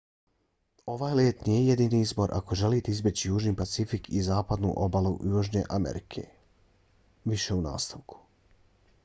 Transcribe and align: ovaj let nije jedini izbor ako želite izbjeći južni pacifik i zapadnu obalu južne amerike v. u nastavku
ovaj 0.93 1.11
let 1.17 1.43
nije 1.49 1.59
jedini 1.67 1.99
izbor 2.05 2.33
ako 2.37 2.57
želite 2.61 2.91
izbjeći 2.95 3.27
južni 3.33 3.53
pacifik 3.61 4.09
i 4.21 4.25
zapadnu 4.29 4.73
obalu 4.87 5.13
južne 5.35 5.63
amerike 5.79 6.27
v. 7.25 7.39
u 7.59 7.61
nastavku 7.69 8.21